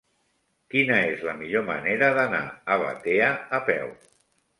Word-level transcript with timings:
Quina 0.73 0.95
és 1.09 1.19
la 1.27 1.35
millor 1.41 1.65
manera 1.67 2.09
d'anar 2.15 2.39
a 2.77 2.79
Batea 2.85 3.29
a 3.59 3.61
peu? 3.69 3.93